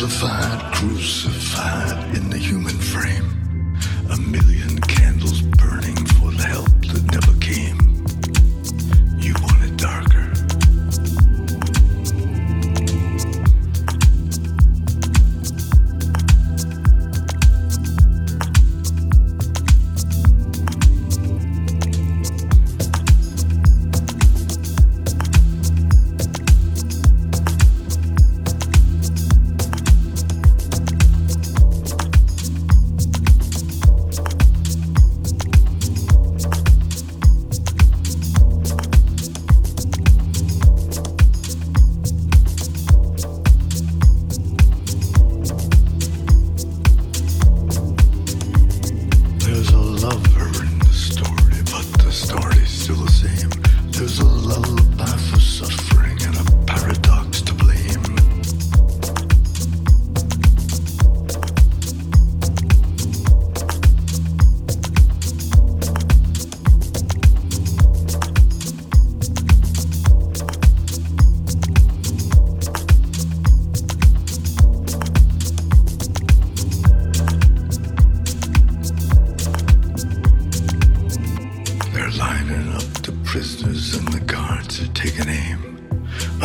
vilified, 0.00 0.72
crucified 0.72 2.16
in 2.16 2.30
the 2.30 2.38
human 2.38 2.78
frame. 2.78 3.76
A 4.10 4.16
million 4.16 4.80
candles 4.80 5.42
burning 5.42 6.06
for 6.16 6.30
the 6.30 6.44
help 6.44 6.70
that 6.86 7.04
never 7.12 7.38
came. 7.38 7.89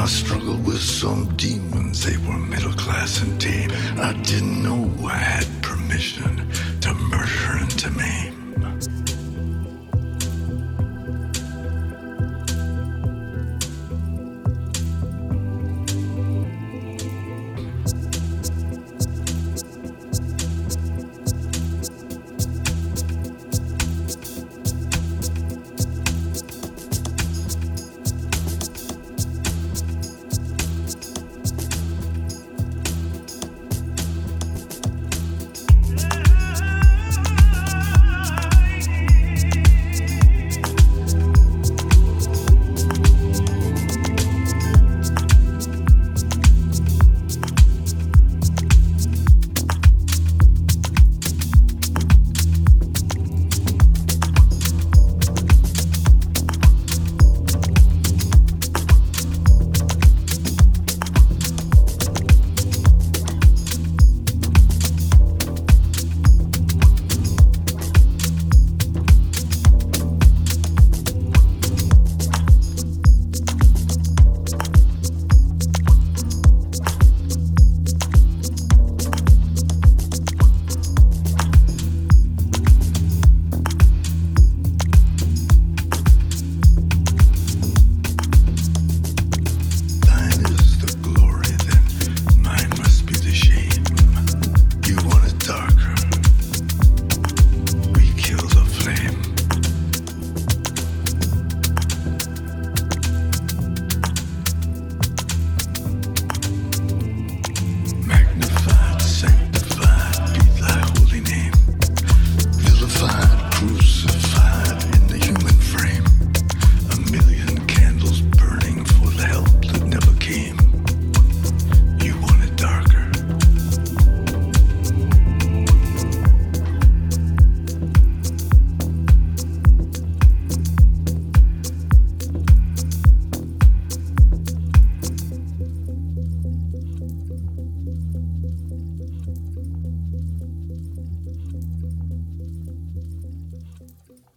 I 0.05 0.07
struggled 0.07 0.63
with 0.67 0.83
some 0.83 1.35
demons, 1.35 2.05
they 2.05 2.15
were 2.17 2.37
middle 2.37 2.73
class 2.73 3.23
and 3.23 3.41
tame. 3.41 3.71
I 3.97 4.13
didn't 4.21 4.61
know 4.61 4.87
I 5.03 5.17
had 5.17 5.47
permission 5.63 6.47
to 6.81 6.93
murder 6.93 7.57
and 7.57 7.71
to 7.79 7.89
maim. 7.89 8.34